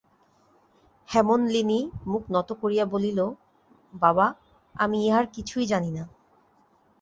হেমনলিনী 1.09 1.79
মুখ 2.05 2.23
নত 2.29 2.49
করিয়া 2.53 2.85
বলিল, 2.85 3.19
বাবা, 3.93 4.25
আমি 4.75 4.97
ইহার 5.05 5.25
কিছুই 5.27 5.65
জানি 5.65 5.91
না। 5.91 6.03